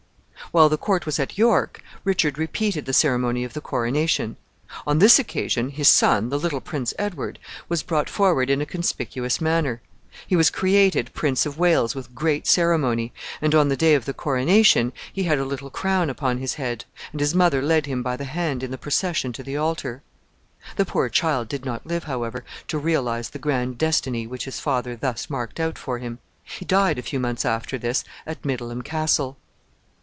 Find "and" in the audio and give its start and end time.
13.41-13.55, 17.13-17.21